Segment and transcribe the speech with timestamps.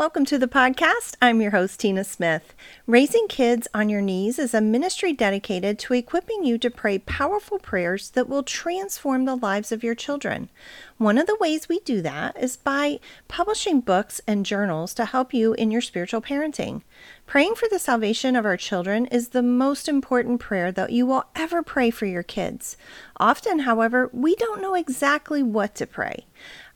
[0.00, 1.16] Welcome to the podcast.
[1.20, 2.54] I'm your host, Tina Smith.
[2.86, 7.58] Raising Kids on Your Knees is a ministry dedicated to equipping you to pray powerful
[7.58, 10.48] prayers that will transform the lives of your children.
[10.96, 15.34] One of the ways we do that is by publishing books and journals to help
[15.34, 16.80] you in your spiritual parenting.
[17.26, 21.24] Praying for the salvation of our children is the most important prayer that you will
[21.36, 22.78] ever pray for your kids.
[23.18, 26.24] Often, however, we don't know exactly what to pray.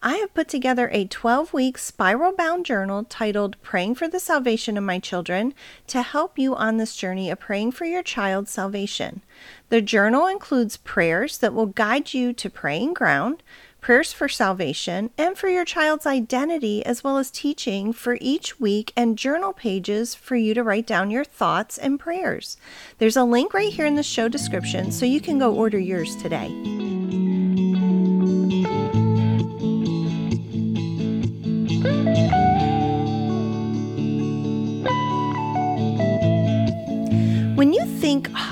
[0.07, 4.77] I have put together a 12 week spiral bound journal titled Praying for the Salvation
[4.77, 5.55] of My Children
[5.87, 9.23] to help you on this journey of praying for your child's salvation.
[9.71, 13.43] The journal includes prayers that will guide you to praying ground,
[13.81, 18.93] prayers for salvation, and for your child's identity, as well as teaching for each week
[18.95, 22.59] and journal pages for you to write down your thoughts and prayers.
[22.99, 26.15] There's a link right here in the show description so you can go order yours
[26.17, 26.94] today.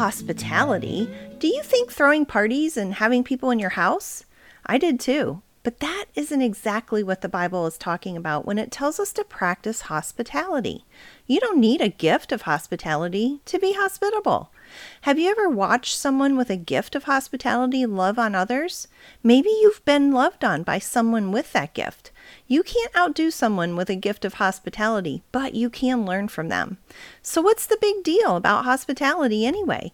[0.02, 1.08] Hospitality,
[1.38, 4.24] do you think throwing parties and having people in your house?
[4.66, 5.42] I did too.
[5.62, 9.22] But that isn't exactly what the Bible is talking about when it tells us to
[9.22, 10.84] practice hospitality.
[11.28, 14.50] You don't need a gift of hospitality to be hospitable.
[15.02, 18.88] Have you ever watched someone with a gift of hospitality love on others?
[19.22, 22.10] Maybe you've been loved on by someone with that gift.
[22.46, 26.78] You can't outdo someone with a gift of hospitality, but you can learn from them.
[27.22, 29.92] So, what's the big deal about hospitality anyway?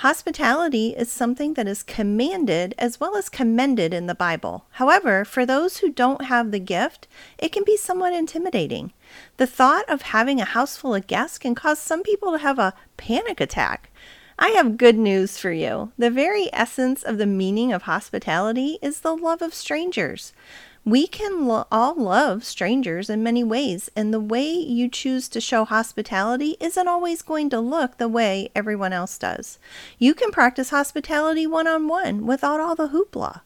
[0.00, 4.64] Hospitality is something that is commanded as well as commended in the Bible.
[4.70, 8.94] However, for those who don't have the gift, it can be somewhat intimidating.
[9.36, 12.58] The thought of having a house full of guests can cause some people to have
[12.58, 13.89] a panic attack.
[14.42, 15.92] I have good news for you.
[15.98, 20.32] The very essence of the meaning of hospitality is the love of strangers.
[20.82, 25.42] We can lo- all love strangers in many ways, and the way you choose to
[25.42, 29.58] show hospitality isn't always going to look the way everyone else does.
[29.98, 33.42] You can practice hospitality one on one without all the hoopla.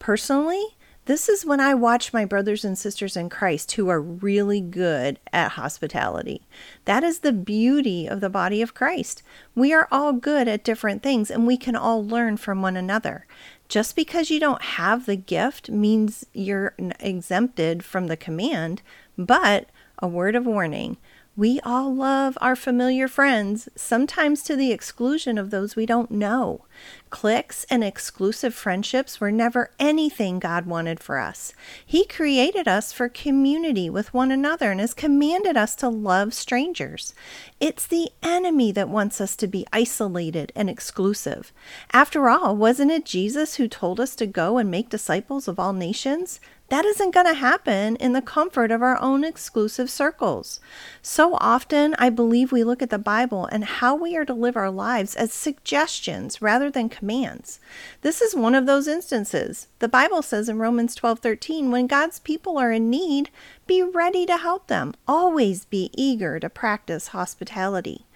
[0.00, 0.76] Personally,
[1.06, 5.18] this is when I watch my brothers and sisters in Christ who are really good
[5.32, 6.46] at hospitality.
[6.84, 9.22] That is the beauty of the body of Christ.
[9.54, 13.26] We are all good at different things and we can all learn from one another.
[13.68, 18.82] Just because you don't have the gift means you're exempted from the command,
[19.18, 20.98] but a word of warning
[21.34, 26.66] we all love our familiar friends, sometimes to the exclusion of those we don't know.
[27.08, 31.54] Cliques and exclusive friendships were never anything God wanted for us.
[31.86, 37.14] He created us for community with one another and has commanded us to love strangers.
[37.60, 41.50] It's the enemy that wants us to be isolated and exclusive.
[41.94, 45.72] After all, wasn't it Jesus who told us to go and make disciples of all
[45.72, 46.40] nations?
[46.68, 50.58] That isn't going to happen in the comfort of our own exclusive circles.
[51.02, 54.56] So often, I believe we look at the Bible and how we are to live
[54.56, 57.60] our lives as suggestions rather than commands.
[58.00, 59.68] This is one of those instances.
[59.80, 63.28] The Bible says in Romans 12:13, when God's people are in need,
[63.66, 64.94] be ready to help them.
[65.06, 68.06] Always be eager to practice hospitality.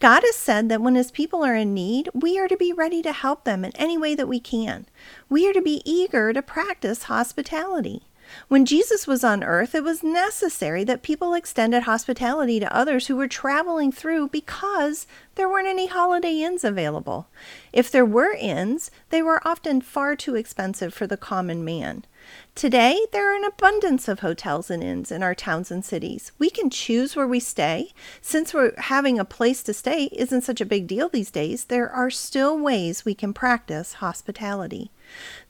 [0.00, 3.02] God has said that when his people are in need, we are to be ready
[3.02, 4.86] to help them in any way that we can.
[5.28, 8.02] We are to be eager to practice hospitality.
[8.48, 13.16] When Jesus was on earth, it was necessary that people extended hospitality to others who
[13.16, 17.28] were traveling through because there weren't any holiday inns available.
[17.72, 22.04] If there were inns, they were often far too expensive for the common man.
[22.54, 26.32] Today, there are an abundance of hotels and inns in our towns and cities.
[26.38, 27.92] We can choose where we stay.
[28.22, 31.90] Since we're having a place to stay isn't such a big deal these days, there
[31.90, 34.90] are still ways we can practice hospitality.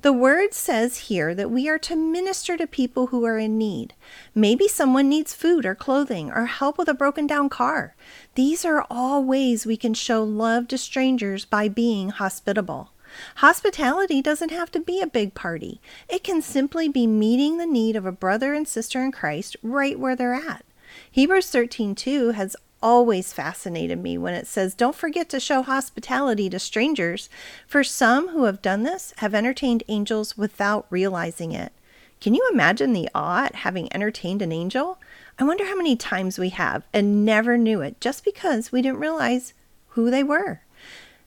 [0.02, 3.94] The word says here that we are to minister to people who are in need.
[4.34, 7.96] Maybe someone needs food or clothing or help with a broken down car.
[8.34, 12.90] These are all ways we can show love to strangers by being hospitable.
[13.36, 15.80] Hospitality doesn't have to be a big party.
[16.08, 19.98] It can simply be meeting the need of a brother and sister in Christ right
[19.98, 20.64] where they're at.
[21.10, 26.58] Hebrews 13:2 has always fascinated me when it says, Don't forget to show hospitality to
[26.58, 27.30] strangers,
[27.66, 31.72] for some who have done this have entertained angels without realizing it.
[32.20, 34.98] Can you imagine the awe at having entertained an angel?
[35.38, 39.00] I wonder how many times we have and never knew it just because we didn't
[39.00, 39.54] realize
[39.88, 40.60] who they were.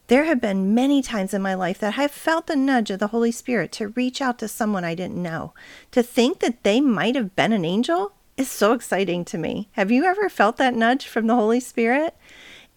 [0.08, 3.08] There have been many times in my life that I've felt the nudge of the
[3.08, 5.54] Holy Spirit to reach out to someone I didn't know.
[5.92, 9.68] To think that they might have been an angel is so exciting to me.
[9.72, 12.16] Have you ever felt that nudge from the Holy Spirit?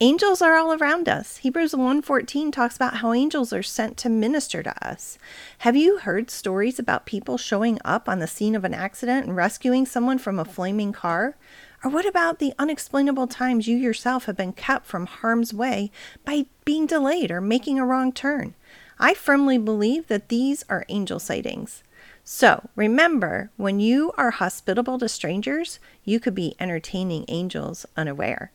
[0.01, 1.37] Angels are all around us.
[1.37, 5.19] Hebrews 1:14 talks about how angels are sent to minister to us.
[5.59, 9.37] Have you heard stories about people showing up on the scene of an accident and
[9.37, 11.37] rescuing someone from a flaming car?
[11.85, 15.91] Or what about the unexplainable times you yourself have been kept from harm's way
[16.25, 18.55] by being delayed or making a wrong turn?
[18.99, 21.83] I firmly believe that these are angel sightings.
[22.25, 28.53] So remember, when you are hospitable to strangers, you could be entertaining angels unaware.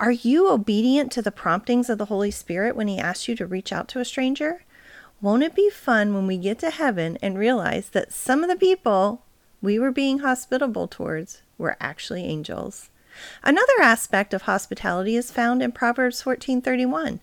[0.00, 3.46] Are you obedient to the promptings of the Holy Spirit when He asks you to
[3.46, 4.64] reach out to a stranger?
[5.20, 8.56] Won't it be fun when we get to heaven and realize that some of the
[8.56, 9.22] people
[9.62, 12.90] we were being hospitable towards were actually angels?
[13.42, 17.20] Another aspect of hospitality is found in Proverbs 14:31.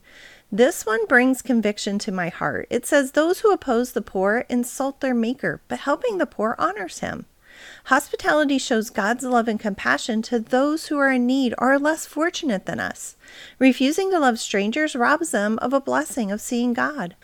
[0.54, 2.68] This one brings conviction to my heart.
[2.70, 7.00] It says, Those who oppose the poor insult their Maker, but helping the poor honors
[7.00, 7.26] him.
[7.86, 12.06] Hospitality shows God's love and compassion to those who are in need or are less
[12.06, 13.16] fortunate than us.
[13.60, 17.16] Refusing to love strangers robs them of a blessing of seeing God.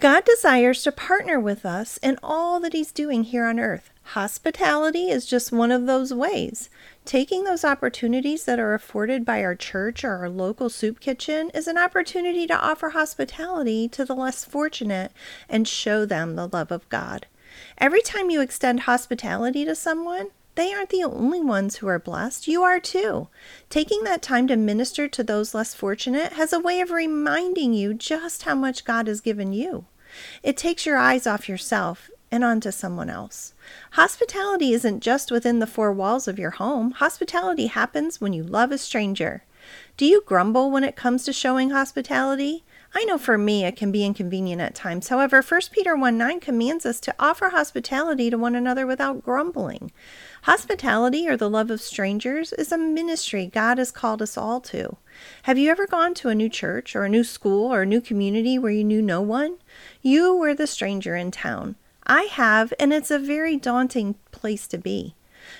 [0.00, 3.90] God desires to partner with us in all that He's doing here on earth.
[4.08, 6.68] Hospitality is just one of those ways.
[7.04, 11.66] Taking those opportunities that are afforded by our church or our local soup kitchen is
[11.66, 15.12] an opportunity to offer hospitality to the less fortunate
[15.48, 17.26] and show them the love of God.
[17.78, 22.46] Every time you extend hospitality to someone, they aren't the only ones who are blessed.
[22.46, 23.28] You are too.
[23.70, 27.94] Taking that time to minister to those less fortunate has a way of reminding you
[27.94, 29.86] just how much God has given you.
[30.42, 33.54] It takes your eyes off yourself and onto someone else.
[33.92, 38.70] Hospitality isn't just within the four walls of your home, hospitality happens when you love
[38.70, 39.44] a stranger.
[39.96, 42.64] Do you grumble when it comes to showing hospitality?
[42.96, 45.08] I know for me it can be inconvenient at times.
[45.08, 49.90] However, 1 Peter 1 9 commands us to offer hospitality to one another without grumbling.
[50.44, 54.98] Hospitality, or the love of strangers, is a ministry God has called us all to.
[55.44, 58.02] Have you ever gone to a new church, or a new school, or a new
[58.02, 59.56] community where you knew no one?
[60.02, 61.76] You were the stranger in town.
[62.06, 65.14] I have, and it's a very daunting place to be.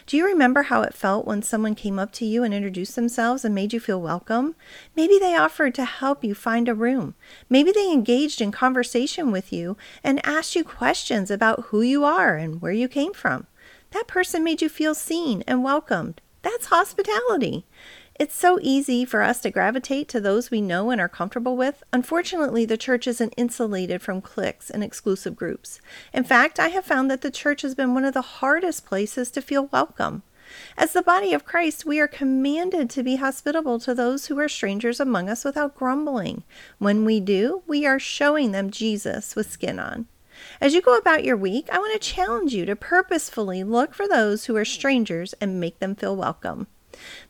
[0.07, 3.43] Do you remember how it felt when someone came up to you and introduced themselves
[3.43, 4.55] and made you feel welcome?
[4.95, 7.15] Maybe they offered to help you find a room.
[7.49, 12.37] Maybe they engaged in conversation with you and asked you questions about who you are
[12.37, 13.47] and where you came from.
[13.95, 16.21] That person made you feel seen and welcomed.
[16.43, 17.65] That's hospitality.
[18.19, 21.85] It's so easy for us to gravitate to those we know and are comfortable with.
[21.93, 25.81] Unfortunately, the church isn't insulated from cliques and exclusive groups.
[26.13, 29.31] In fact, I have found that the church has been one of the hardest places
[29.31, 30.25] to feel welcome.
[30.77, 34.49] As the body of Christ, we are commanded to be hospitable to those who are
[34.49, 36.43] strangers among us without grumbling.
[36.79, 40.09] When we do, we are showing them Jesus with skin on.
[40.61, 44.09] As you go about your week, I want to challenge you to purposefully look for
[44.09, 46.67] those who are strangers and make them feel welcome.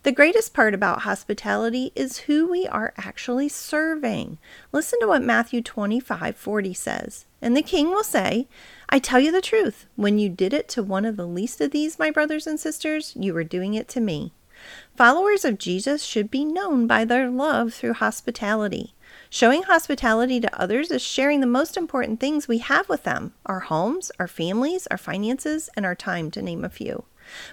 [0.03, 4.39] The greatest part about hospitality is who we are actually serving.
[4.73, 7.27] Listen to what Matthew 25 40 says.
[7.41, 8.47] And the king will say,
[8.89, 11.71] I tell you the truth, when you did it to one of the least of
[11.71, 14.33] these, my brothers and sisters, you were doing it to me.
[14.97, 18.95] Followers of Jesus should be known by their love through hospitality.
[19.31, 23.61] Showing hospitality to others is sharing the most important things we have with them our
[23.61, 27.05] homes, our families, our finances, and our time, to name a few.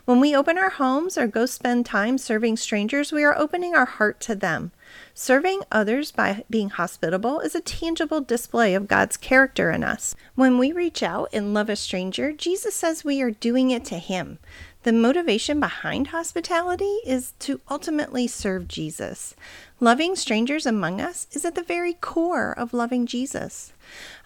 [0.05, 3.85] When we open our homes or go spend time serving strangers, we are opening our
[3.85, 4.71] heart to them.
[5.13, 10.15] Serving others by being hospitable is a tangible display of God's character in us.
[10.35, 13.97] When we reach out and love a stranger, Jesus says we are doing it to
[13.97, 14.39] Him.
[14.83, 19.35] The motivation behind hospitality is to ultimately serve Jesus.
[19.83, 23.73] Loving strangers among us is at the very core of loving Jesus.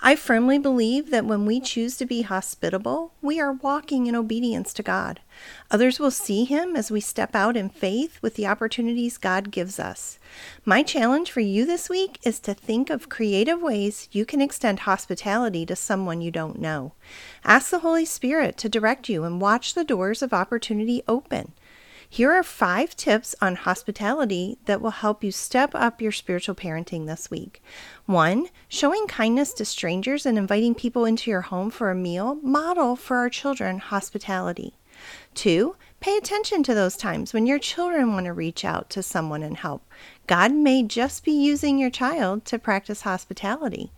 [0.02, 4.74] I firmly believe that when we choose to be hospitable, we are walking in obedience
[4.74, 5.22] to God.
[5.72, 9.80] Others will see Him as we step out in faith with the opportunities God gives
[9.80, 10.20] us.
[10.66, 14.80] My challenge for you this week is to think of creative ways you can extend
[14.80, 16.92] hospitality to someone you don't know.
[17.46, 21.54] Ask the Holy Spirit to direct you and watch the doors of opportunity open.
[22.10, 27.08] Here are five tips on hospitality that will help you step up your spiritual parenting
[27.08, 27.62] this week.
[28.06, 32.96] One, showing kindness to strangers and inviting people into your home for a meal model
[32.96, 34.76] for our children hospitality.
[35.34, 39.42] Two, pay attention to those times when your children want to reach out to someone
[39.42, 39.82] and help.
[40.28, 43.92] God may just be using your child to practice hospitality.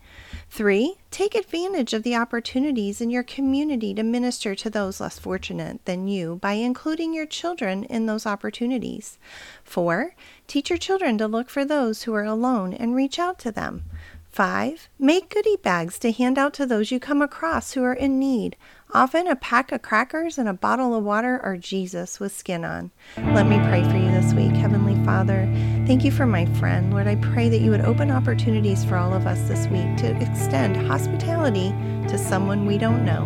[0.48, 5.84] Three, take advantage of the opportunities in your community to minister to those less fortunate
[5.84, 9.18] than you by including your children in those opportunities.
[9.62, 10.14] Four,
[10.46, 13.84] teach your children to look for those who are alone and reach out to them.
[14.30, 18.18] Five, make goodie bags to hand out to those you come across who are in
[18.18, 18.56] need.
[18.94, 22.90] Often a pack of crackers and a bottle of water are Jesus with skin on.
[23.16, 24.52] Let me pray for you this week.
[24.52, 25.50] Heavenly Father,
[25.86, 26.92] thank you for my friend.
[26.92, 30.16] Lord, I pray that you would open opportunities for all of us this week to
[30.22, 31.70] extend hospitality
[32.08, 33.24] to someone we don't know.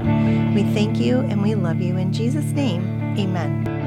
[0.55, 1.97] We thank you and we love you.
[1.97, 2.83] In Jesus' name,
[3.19, 3.82] amen.